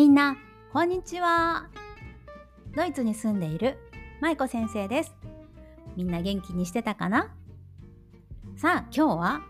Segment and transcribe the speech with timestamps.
[0.00, 0.38] みんな、
[0.72, 1.68] こんにちは。
[2.74, 3.76] ドイツに住んでいる
[4.22, 5.14] 舞子先生です。
[5.94, 7.34] みんな元気にしてたかな？
[8.56, 9.42] さあ、今日は、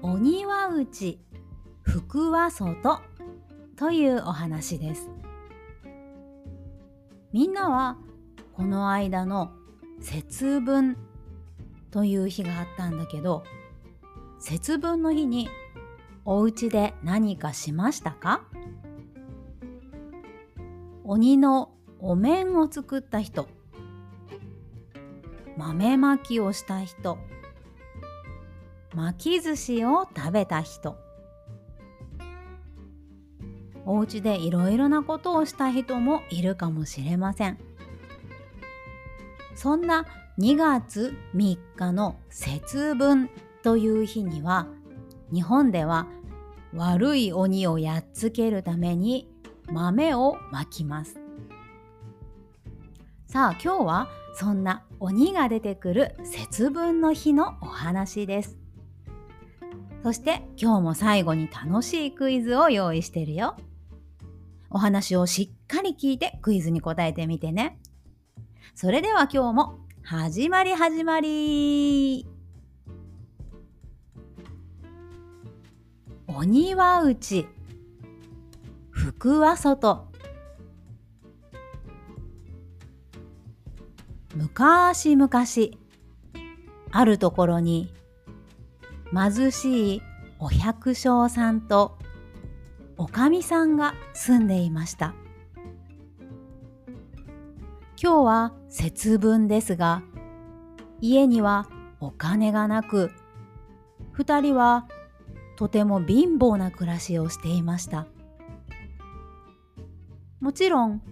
[0.00, 1.20] 鬼は内、
[1.82, 3.02] 福は外
[3.76, 5.10] というお話です。
[7.34, 7.98] みんなは、
[8.54, 9.50] この間の
[10.00, 10.96] 節分
[11.90, 13.44] という日があったんだけど、
[14.38, 15.50] 節分の日に
[16.24, 18.47] お家で何かしましたか？
[21.10, 23.48] 鬼のお面を作った人。
[25.56, 27.16] 豆まきをした人。
[28.94, 30.98] 巻き寿司を食べた人。
[33.86, 37.56] お家でいろいろなことをした人もいるかもしれません。
[39.54, 40.04] そんな
[40.38, 43.30] 2月3日の節分
[43.62, 44.66] という日には
[45.32, 46.06] 日本では
[46.74, 49.26] 悪い鬼をやっつけるために
[49.70, 51.20] 豆をまきます。
[53.26, 58.56] さあ今日はそんな鬼が出てくる節分の日のお話です。
[60.02, 63.56] そして今日も最後に楽しいクイズを用意してるよ。
[64.70, 67.78] お話をしっかり聞いてクイズに答えてみてね。
[68.74, 72.26] それでは今日も始まり始まり。
[76.28, 77.46] 鬼は内
[79.20, 80.06] 福は外
[84.36, 85.28] 昔々
[86.92, 87.92] あるところに
[89.12, 90.02] 貧しい
[90.38, 91.98] お百姓さんと
[92.96, 95.16] おかみさんが住んでいました。
[98.00, 100.04] 今日は節分ですが
[101.00, 103.10] 家にはお金がなく
[104.12, 104.86] 二人は
[105.56, 108.06] とても貧乏な暮らしをしていました。
[110.48, 111.02] もちろん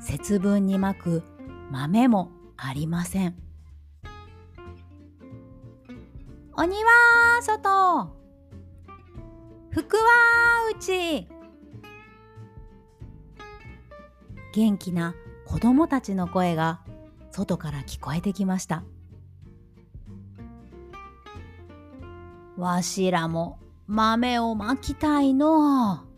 [0.00, 1.22] 節分にまく
[1.70, 3.36] 豆もありません。
[6.56, 8.10] 鬼は外。
[9.68, 10.02] 福は
[10.74, 11.28] 内
[14.54, 15.14] 元気な
[15.44, 16.80] 子供たちの声が
[17.30, 18.82] 外から聞こえてきました。
[22.56, 26.15] わしらも豆をまきたいのと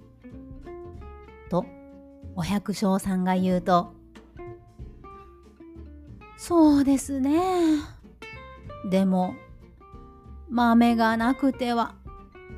[2.38, 3.93] お百姓さんが言うと
[6.37, 7.41] そうですね。
[8.88, 9.34] でも
[10.49, 11.97] 豆がなくては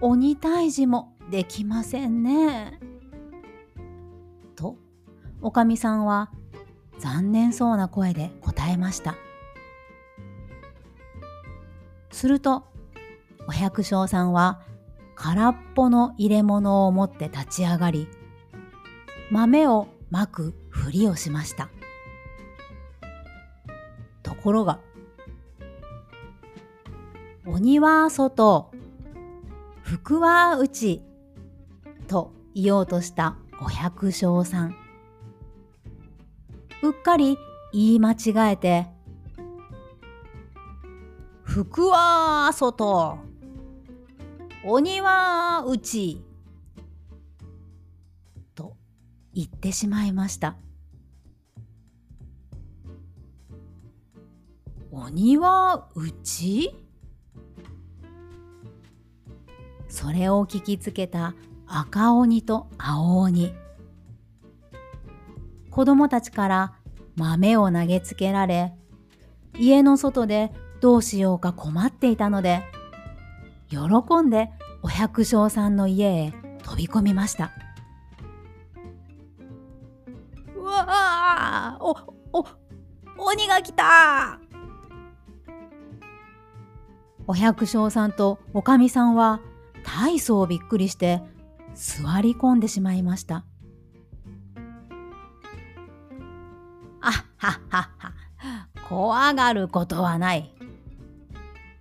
[0.02, 2.78] 鬼退治もできませんね。
[4.54, 4.76] と
[5.40, 6.30] おかみさんは
[6.98, 9.16] 残念そうな声で答えました。
[12.10, 12.64] すると
[13.48, 14.60] お百姓さんは
[15.14, 18.08] 空っぽの入れ物を持って立ち上がり
[19.30, 21.70] 豆をまくふりをしました。
[24.22, 24.80] ところが
[27.46, 28.70] 鬼は外
[29.82, 31.02] 福は内
[32.06, 34.76] と言おうとしたお百姓さん。
[36.82, 37.36] うっかり
[37.72, 38.86] 言い間違えて
[41.42, 43.18] 福は外。
[44.64, 46.22] 鬼は内。
[49.34, 50.56] 言ってしまいました
[54.90, 56.74] 鬼は内
[59.88, 61.34] それを聞きつけた
[61.66, 63.52] 赤鬼と青鬼。
[65.70, 66.72] 子供たちから
[67.16, 68.72] 豆を投げつけられ
[69.58, 72.62] 家の外でどうしようか困っていたので
[73.68, 73.78] 喜
[74.22, 74.50] んで
[74.82, 76.32] お百姓さんの家へ
[76.64, 77.52] 飛び込みました。
[81.30, 81.90] わあお
[82.32, 82.46] お
[83.18, 84.40] 鬼が来た。
[87.26, 89.40] お百姓さんとおかみさんは
[89.84, 91.22] 大層びっくりして
[91.74, 93.44] 座り込んでしまいました。
[97.00, 98.12] あっはっはっは。
[98.88, 100.52] 怖がることはない。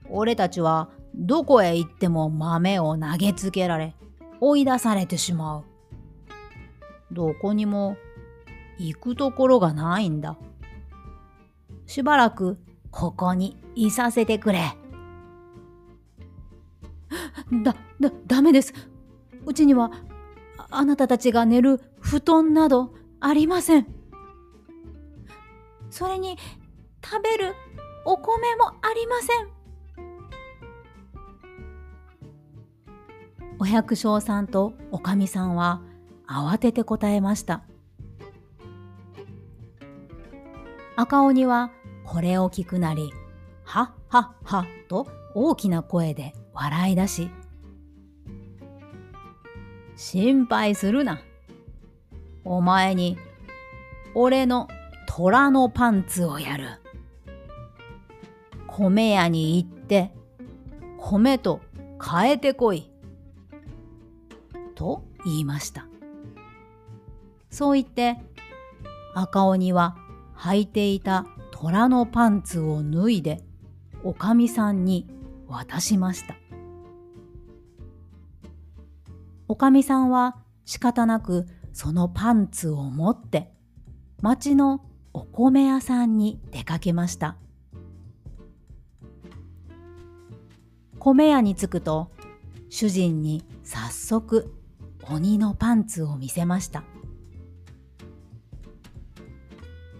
[0.10, 3.96] 俺たちはどこへ行っても豆を投げつけられ
[4.40, 5.64] 追い出されてしまう。
[7.12, 7.98] どこにも
[8.80, 10.38] 行くところがないんだ。
[11.86, 12.58] しばらく
[12.92, 14.78] ここにいさせてくれ。
[17.64, 18.74] だ、だ、ダメです。
[19.46, 19.92] うちには
[20.72, 23.88] あなたたちが寝る布団などありません。
[25.90, 26.38] それに
[27.04, 27.56] 食べる
[28.06, 29.50] お米もありません。
[33.60, 35.82] お百姓さんとおかみさんは
[36.28, 37.64] 慌てて答えました。
[41.02, 41.72] 赤鬼は
[42.04, 43.14] これを聞くなり、
[43.64, 47.32] はっはっはと大きな声で笑い出し、
[49.96, 51.22] 心配するな。
[52.44, 53.18] お前に
[54.14, 54.68] 俺の
[55.08, 56.82] 虎のパンツをやる。
[58.68, 60.12] 米屋に行って
[60.98, 61.62] 米と
[62.06, 62.92] 変えてこい。
[64.76, 65.88] と言いました。
[67.50, 68.18] そう言って
[69.16, 69.96] 赤鬼は
[70.40, 73.44] 履いていた虎のパンツを脱いで
[74.04, 75.06] おかみさんに
[75.48, 76.36] 渡しました。
[79.50, 83.52] おかみさんは仕方なくそのパンツを持って
[84.22, 87.36] 町のお米屋さんに出かけました。
[91.00, 92.12] 米屋に着くと
[92.70, 94.54] 主人に早速
[95.10, 96.84] 鬼のパンツを見せました。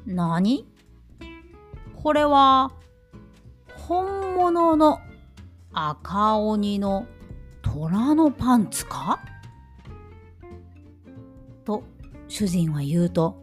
[0.10, 0.66] 何？
[2.02, 2.72] これは
[3.78, 5.00] 本物の
[5.72, 7.06] 赤鬼の
[7.62, 9.20] 虎のパンツか？
[11.64, 11.84] と
[12.28, 13.38] 主人は言うと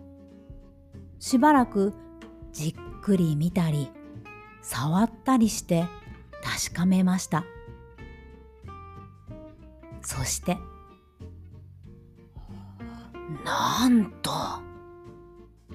[1.21, 1.95] しばらく
[2.53, 3.91] じっくり見たり
[4.61, 5.85] 触ったりして
[6.43, 7.45] 確かめました。
[10.03, 10.59] そして
[13.45, 14.31] なんと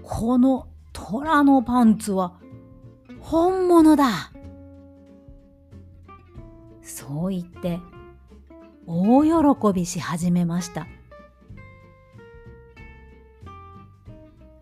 [0.04, 2.34] この虎のパンツは
[3.20, 4.32] 本物だ。
[6.82, 7.80] そう言って
[8.86, 10.88] 大喜びし始めました。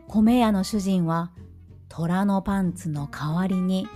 [0.07, 1.31] 米屋の主人は
[1.87, 3.87] 虎のパンツの代わりに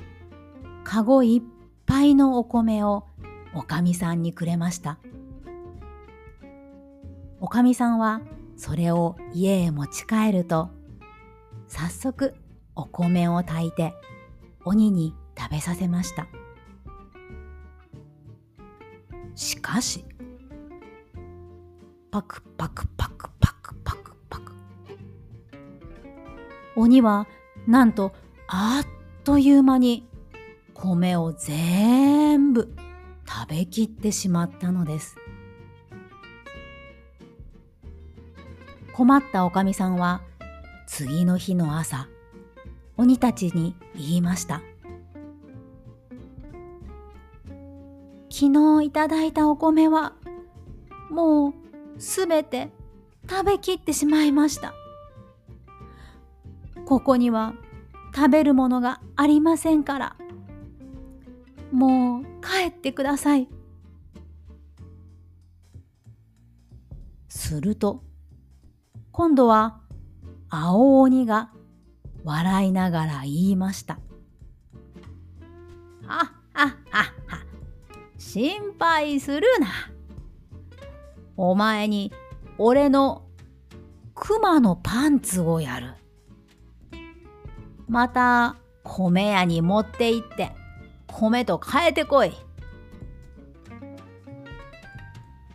[0.83, 1.49] かごいっ
[1.85, 3.05] ぱいのお米を
[3.55, 4.99] おかみさんにくれました。
[7.39, 8.21] おかみさんは
[8.55, 10.69] それを家へ持ち帰ると
[11.73, 12.35] 早速
[12.75, 13.95] お米を炊いて
[14.63, 16.27] 鬼に食べさせました。
[19.33, 20.05] しかし
[22.11, 24.53] パクパクパクパクパクパク。
[26.75, 27.25] 鬼は
[27.65, 28.13] なんと
[28.47, 30.07] あっという間に
[30.75, 32.75] 米を全部
[33.27, 35.17] 食べきってしまったのです。
[38.93, 40.21] 困ったおかみさんは
[40.95, 42.07] 次の日の朝
[42.97, 44.61] 鬼たちに言いました。
[48.29, 50.13] 昨日いただいたお米は
[51.09, 51.53] もう
[51.97, 52.69] すべて
[53.27, 54.75] 食べきってしまいました。
[56.85, 57.55] ここには
[58.15, 60.15] 食べるものがありませんから
[61.71, 63.49] もう帰ってください。
[67.29, 68.03] すると
[69.11, 69.79] 今度は
[70.55, 71.49] 青鬼が
[72.23, 73.95] 笑いながら言いました。
[76.05, 77.05] はっはっはっは。
[78.19, 79.67] 心配するな。
[81.37, 82.13] お前に
[82.59, 83.23] 俺の
[84.13, 85.95] 熊のパンツをやる。
[87.87, 90.51] また米屋に持って行って
[91.07, 92.31] 米と変えてこい。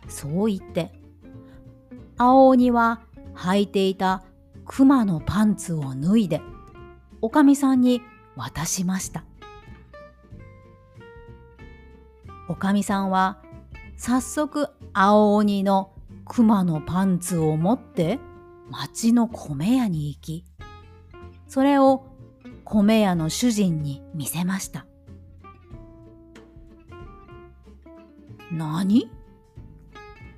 [0.09, 0.91] そう言って
[2.17, 2.99] 青鬼は
[3.33, 4.25] 履いていた
[4.71, 6.41] 熊のパンツを脱いで
[7.21, 8.03] おかみさんに
[8.35, 9.23] 渡しました。
[12.47, 13.41] おかみさんは
[13.97, 15.91] 早速青鬼の
[16.25, 18.19] 熊のパンツを持って
[18.69, 20.45] 町の米屋に行き
[21.47, 22.05] それを
[22.63, 24.85] 米屋の主人に見せました。
[28.51, 29.09] 何？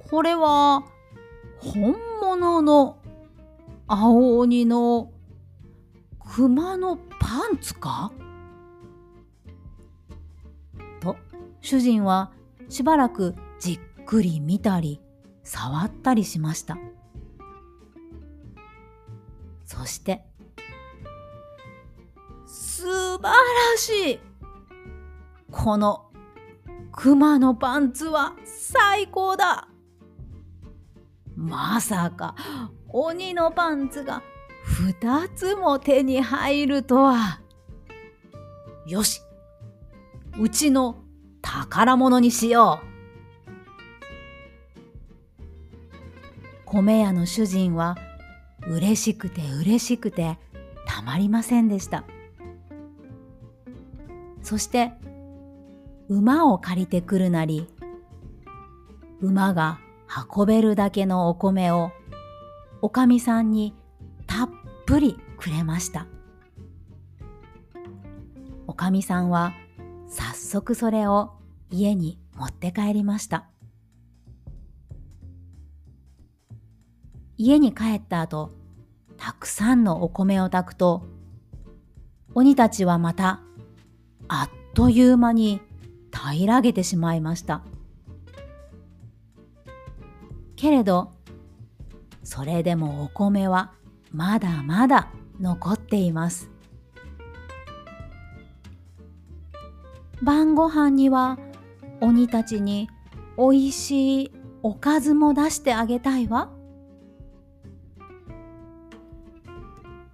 [0.09, 0.85] これは
[1.59, 3.00] 本物の
[3.93, 5.11] 青鬼の
[6.33, 8.13] 熊のパンツか？
[11.01, 11.17] と
[11.59, 12.31] 主人は
[12.69, 15.01] しばらくじっくり見たり
[15.43, 16.77] 触ったりしました。
[19.65, 20.23] そして
[22.45, 23.33] 素晴ら
[23.75, 24.19] しい！
[25.51, 26.05] この
[26.93, 29.67] 熊のパンツは最高だ！
[31.41, 32.35] まさか
[32.87, 34.21] 鬼のパンツが
[34.63, 37.41] 二つも手に入るとは。
[38.85, 39.21] よし、
[40.39, 40.97] うちの
[41.41, 42.91] 宝物にしよう。
[46.65, 47.97] 米屋の主人は
[48.67, 50.37] 嬉しくて嬉しくて
[50.87, 52.05] たまりませんでした。
[54.43, 54.91] そして
[56.07, 57.67] 馬を借りてくるなり
[59.21, 59.79] 馬が
[60.35, 61.91] 運べるだけのお米を
[62.81, 63.73] おかみさんに
[64.27, 64.49] たっ
[64.85, 66.07] ぷりくれました。
[68.67, 69.53] おかみさんは
[70.07, 71.31] 早速それを
[71.69, 73.45] 家に持って帰りました。
[77.37, 78.51] 家に帰った後
[79.17, 81.05] たくさんのお米を炊くと
[82.33, 83.41] 鬼たちはまた
[84.27, 85.61] あっという間に
[86.11, 87.63] 平らげてしまいました。
[90.61, 91.11] けれど
[92.23, 93.71] それでもお米は
[94.11, 96.51] まだまだ残っています
[100.21, 101.39] 晩ご飯には
[101.99, 102.91] 鬼たちに
[103.37, 106.51] おいしいおかずも出してあげたいわ。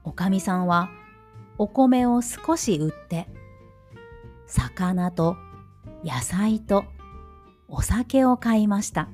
[0.05, 0.89] おかみさんは
[1.57, 3.27] お米を少し売って
[4.45, 5.35] 魚と
[6.05, 6.85] 野菜と
[7.67, 9.09] お酒を買いました。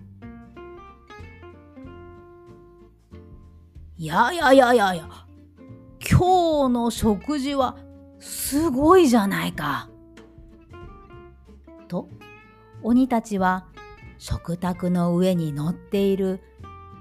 [3.95, 5.07] いやいやいやいやいや、
[6.00, 7.77] 今日の食事は
[8.19, 9.89] すごいじゃないか。
[11.88, 12.09] と
[12.81, 13.67] 鬼たちは
[14.17, 16.41] 食卓の上に乗っている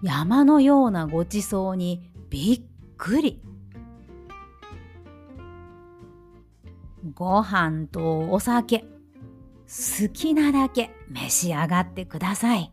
[0.03, 2.63] 山のようなごちそうにびっ
[2.99, 3.43] くり。
[7.15, 12.71] ご飯とお酒、好きなだけ召し上がってください。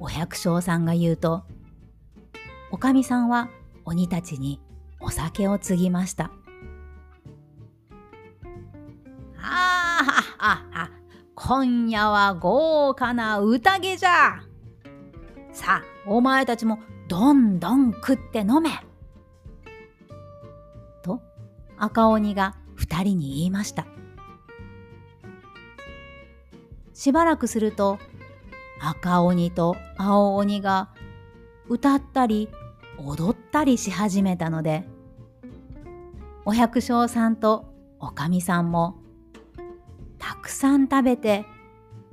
[0.00, 1.44] お百姓さんが言うと、
[2.72, 3.50] おかみさんは
[3.84, 4.58] 鬼たちに
[4.98, 6.30] お酒を継ぎました。
[9.36, 10.90] あははは、
[11.34, 14.40] 今夜は豪華な宴じゃ。
[15.52, 16.78] さあ、お前たちも
[17.08, 18.70] どんどん食って飲め。
[21.02, 21.20] と、
[21.76, 23.86] 赤鬼が二人に言いました。
[26.94, 27.98] しばらくすると、
[28.80, 30.88] 赤鬼と青鬼が
[31.68, 32.48] 歌ったり
[32.98, 34.84] 踊ったりし始めたので、
[36.44, 37.66] お百姓さんと
[37.98, 38.96] おかみさんも
[40.18, 41.44] たくさん食べて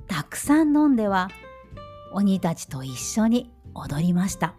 [0.06, 1.28] たくさん飲んでは
[2.12, 4.54] 鬼たちと一緒に踊りました。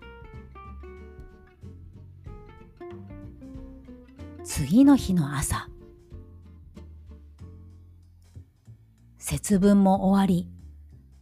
[4.44, 5.70] 次の日の朝
[9.20, 10.50] 節分も終わり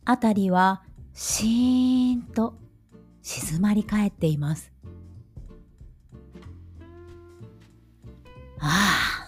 [0.08, 0.82] 辺りは
[1.14, 2.56] シーンと
[3.22, 4.72] 静まり返っています
[8.60, 9.28] あ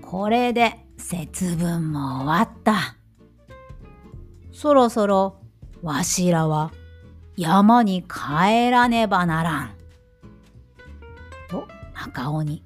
[0.00, 2.96] これで節分も終わった。
[4.52, 5.40] そろそろ
[5.82, 6.72] わしらは
[7.36, 9.74] 山に帰らねばならん。
[11.48, 12.62] と赤鬼。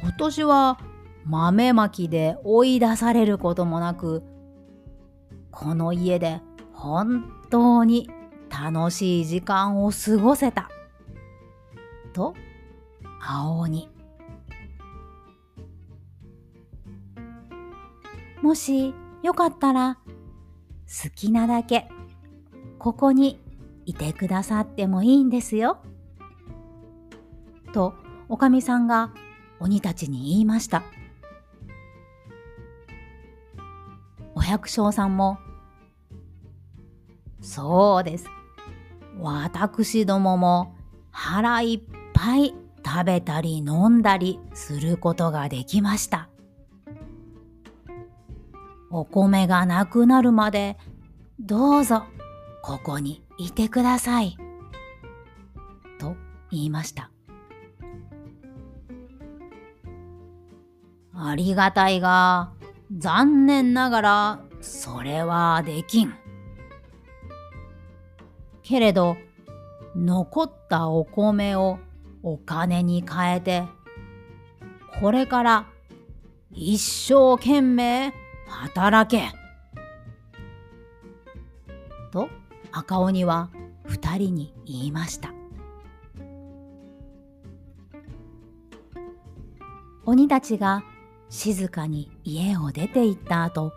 [0.00, 0.78] 今年は
[1.24, 4.22] 豆まきで追い出されることもなく、
[5.50, 6.40] この家で
[6.72, 8.10] 本当に
[8.48, 10.70] 楽しい時間を過ごせた。
[12.12, 12.34] と
[13.20, 13.88] 青鬼。
[18.42, 19.98] もしよかったら
[20.86, 21.88] 好きなだけ
[22.78, 23.38] ここに
[23.84, 25.78] いてくださってもいいんですよ。
[27.72, 27.94] と
[28.28, 29.12] おかみさんが
[29.60, 30.82] 鬼たちに言いました。
[34.50, 35.38] 百姓さんも
[37.40, 38.26] そうです。
[39.20, 40.74] 私どもも
[41.12, 41.80] 腹いっ
[42.12, 42.52] ぱい
[42.84, 46.28] 食べたり飲んだりすることができました。
[48.90, 50.76] お米がなくなるまで
[51.38, 52.02] どうぞ
[52.60, 54.36] ここにいてください。
[56.00, 56.16] と
[56.50, 57.12] 言いました。
[61.14, 62.50] ありがたいが
[63.00, 66.14] 残念ながらそれはできん。
[68.62, 69.16] けれど
[69.96, 71.78] 残ったお米を
[72.22, 73.64] お金に変えて
[75.00, 75.66] これから
[76.52, 78.12] 一生懸命
[78.46, 79.32] 働け
[82.12, 82.28] と
[82.70, 83.50] 赤鬼は
[83.86, 85.32] 二人に言いました
[90.04, 90.84] 鬼たちが
[91.30, 93.72] 静かに家を出て行った後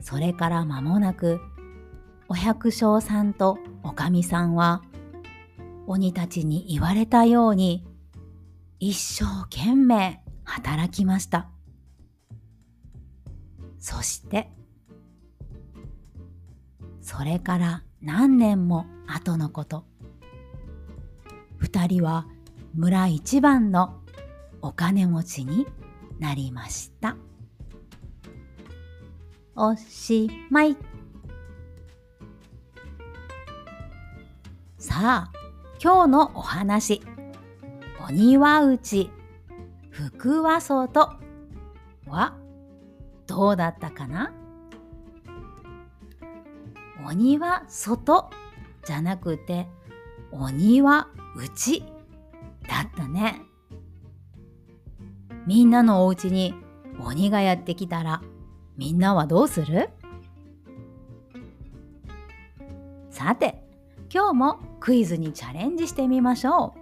[0.00, 1.40] それから間もなく
[2.28, 4.82] お百姓さんとおかみさんは
[5.86, 7.84] 鬼たちに言われたように
[8.78, 11.48] 一生懸命働きました。
[13.78, 14.50] そして
[17.00, 19.84] それから何年も後のこと
[21.58, 22.26] 二人は
[22.74, 24.00] 村一番の
[24.60, 25.66] お金持ちに
[26.18, 27.16] なりました。
[29.54, 30.76] おしまい。
[34.78, 35.32] さあ、
[35.82, 37.02] 今日のお話。
[38.08, 39.10] 鬼は内、
[39.90, 41.12] 福はと
[42.06, 42.36] は
[43.26, 44.32] どうだったかな？
[47.04, 48.30] お庭外
[48.84, 49.66] じゃなくて
[50.30, 51.82] 鬼は内
[52.68, 53.42] だったね。
[55.46, 56.54] みんなのお家に
[56.98, 58.22] 鬼がやってきたら
[58.76, 59.90] みんなはどうする？
[63.10, 63.62] さて、
[64.12, 66.80] 今日もクイズにチャレンジしてみましょう。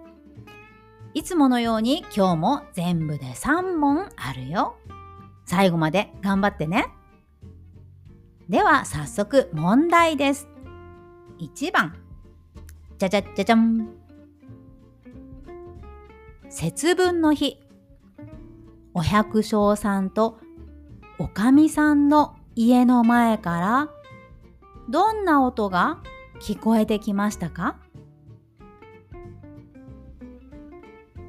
[1.13, 4.77] いつものように今日も全部で3問あるよ。
[5.45, 6.87] 最後まで頑張ってね。
[8.49, 10.49] では早速問題です。
[11.39, 11.95] 1番。
[12.99, 13.89] じゃじゃじゃじゃん。
[16.49, 17.61] 節分の日。
[18.95, 20.39] お百姓さんと
[21.19, 23.89] おかみさんの家の前から
[24.89, 25.99] どんな音が
[26.41, 27.77] 聞こえてきましたか？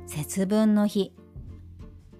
[0.05, 1.11] 節分の日。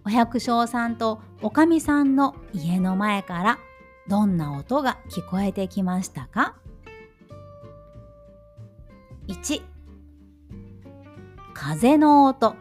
[0.03, 3.59] お百姓さんとおかみさんの家の前から
[4.07, 6.55] どんな音が聞こえてきましたか
[9.27, 9.61] ?1
[11.53, 12.55] 風の音。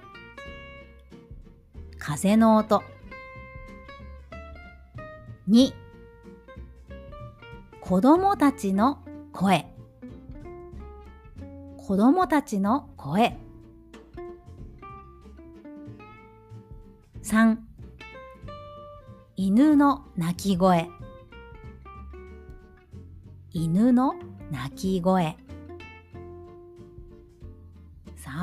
[2.06, 2.82] 風の音。
[5.48, 5.72] 2
[7.80, 8.98] 子供たちの
[9.32, 9.64] 声。
[11.78, 13.38] 子供たちの声。
[17.22, 17.56] 3
[19.36, 20.90] 犬の鳴き声。
[23.54, 24.16] 犬の
[24.50, 25.38] 鳴き声。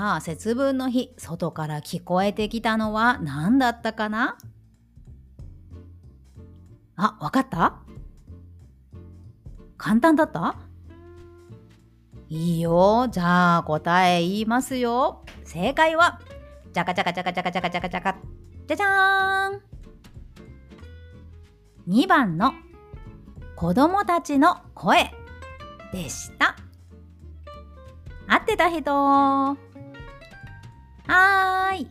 [0.01, 4.35] さあ節分の日外から聞こえてきたのは何だったかな？
[6.95, 7.83] あ、わかった？
[9.77, 10.55] 簡単だった？
[12.29, 13.09] いいよ。
[13.11, 15.23] じゃあ答え言いますよ。
[15.43, 16.19] 正解は、
[16.73, 18.15] じゃかじゃかじゃかじゃかじゃかじゃかじゃか、
[18.67, 22.53] じゃじゃーん !2 番の
[23.55, 25.11] 子供たちの声
[25.93, 26.55] でした。
[28.27, 29.57] 合ってた人
[31.11, 31.87] はーい。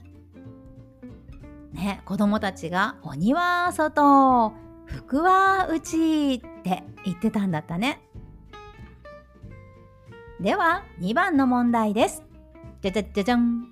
[1.75, 4.55] ね、子供たちが鬼は外、
[4.87, 8.01] 福は内って言ってたんだったね。
[10.41, 12.23] では2番の問題です。
[12.81, 13.67] じゃじゃじゃじゃん。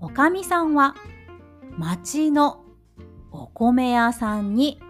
[0.00, 0.94] おかみさんは
[1.76, 2.64] 町の
[3.30, 4.80] お米屋さんに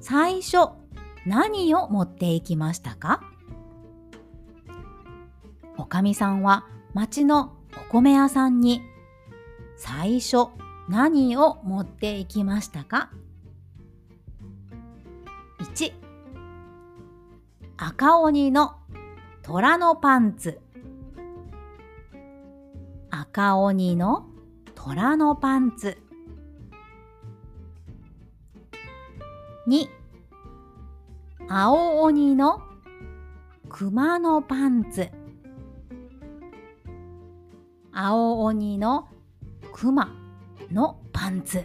[0.00, 0.70] 最初
[1.24, 3.22] 何を持っていきましたか？
[5.76, 8.82] おかみさんは町のお米屋さんに
[9.76, 10.48] 最初
[10.88, 13.10] 何を持っていきましたか
[15.58, 15.92] ？1
[17.76, 18.76] 赤鬼の
[19.42, 20.60] 虎のパンツ。
[23.10, 24.26] 赤鬼の
[24.74, 25.98] 虎のパンツ。
[29.68, 29.88] 2
[31.48, 32.62] 青鬼の
[33.68, 35.10] 熊のパンツ。
[37.98, 39.08] 青鬼の
[39.72, 40.14] 熊
[40.70, 41.64] のパンツ。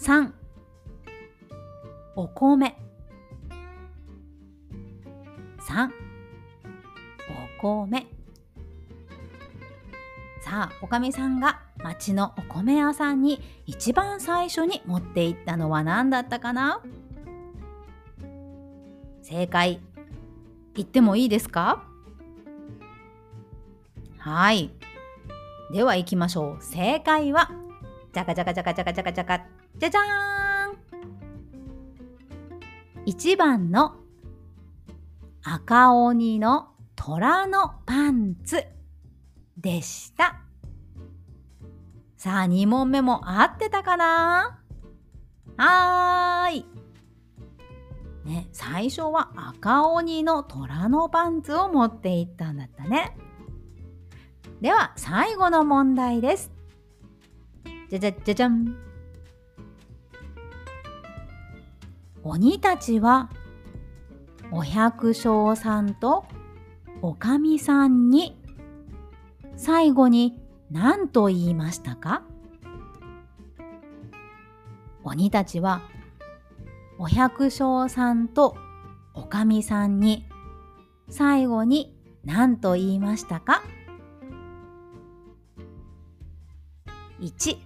[0.00, 0.32] 3
[2.16, 2.76] お米。
[5.60, 5.90] 3
[7.60, 8.06] お米。
[10.42, 16.82] さあおかみさんが町のお米屋さんに一番最初に持っていったのは何だったかな？
[19.22, 19.80] 正解。
[20.74, 21.84] 言ってもいいですか？
[24.28, 24.70] はい
[25.72, 27.50] では行きましょう正解は
[28.12, 29.40] じゃかじゃかじゃかじゃかじゃかじゃか
[29.78, 30.78] じゃじゃーん
[33.06, 33.96] 1番の
[35.42, 38.62] 赤鬼の虎のパンツ
[39.56, 40.40] でした。
[42.18, 44.60] さあ、2問目も合ってたかな？
[45.56, 46.66] はーい。
[48.26, 53.16] ね、最初は赤鬼の虎のパンツを持っていったんだったね。
[54.60, 56.50] では、最後の問題です。
[57.88, 58.76] じゃじゃじゃじゃん。
[62.24, 63.30] 鬼たちは
[64.50, 66.24] お百姓さんと
[67.00, 68.36] おかみさんに
[69.56, 70.36] 最後に
[70.70, 72.22] 何と言いましたか？
[75.04, 75.82] 鬼たちは
[76.98, 78.56] お百姓さんと
[79.14, 80.26] おかみさんに
[81.08, 83.62] 最後に何と言いましたか？
[87.20, 87.58] ?1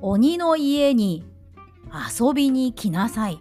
[0.00, 1.24] 鬼の家に
[1.86, 3.40] 遊びに来なさい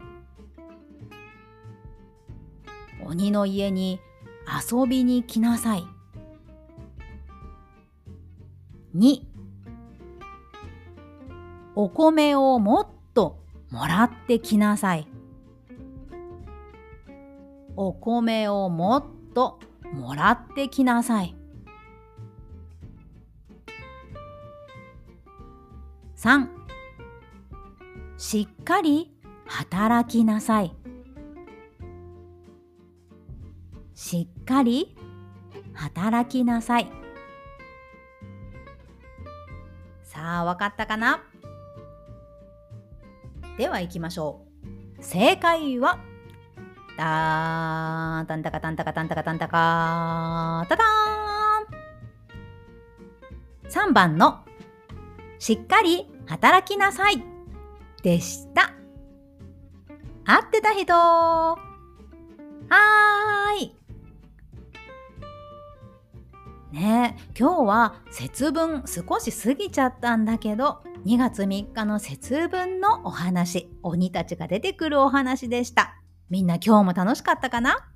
[3.06, 4.00] 鬼の家に
[4.48, 5.86] 遊びに来なさい。
[8.96, 9.22] 2
[11.76, 13.40] お米をもっと
[13.72, 15.08] もらってきなさい。
[17.76, 19.60] お米をもっと
[19.92, 21.36] もらってきなさい。
[26.24, 26.48] 3
[28.18, 29.12] しっかり
[29.46, 30.74] 働きなさい。
[33.94, 34.96] しっかり
[35.74, 36.90] 働きなさい。
[40.04, 41.26] さあ、わかったかな？
[43.58, 44.46] では行きましょ
[44.98, 45.04] う。
[45.04, 46.00] 正解は、
[46.96, 53.90] たーん、たんたかたんたかたんたかたんたかたたーん。
[53.90, 54.46] 3番の、
[55.38, 57.24] しっかり働きなさい。
[58.02, 58.74] でした。
[60.26, 60.94] 合ってた人。
[60.94, 63.76] はーい。
[66.72, 76.02] ねえ今日は節分少し過ぎちゃったんだけど2月3日の節分のお話鬼たちが出てくるお話でした。
[76.30, 77.92] みんな今日も楽しかったかな？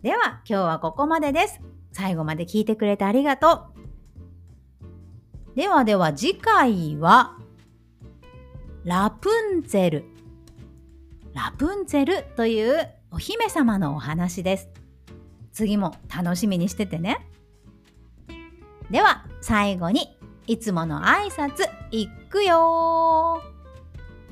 [0.00, 1.60] では今日はここまでです。
[1.92, 3.73] 最後まで聞いてくれてありがとう。
[5.54, 7.36] ではでは次回は
[8.84, 10.04] ラプンツェル。
[11.32, 14.68] ラプンツェルというお姫様のお話です。
[15.52, 17.26] 次も楽しみにしててね。
[18.90, 23.40] では最後にいつもの挨拶いくよ。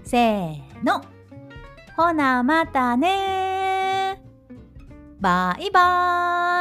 [0.02, 1.04] せーの。
[1.96, 4.20] ほなまたね
[5.20, 6.51] バイバーイ。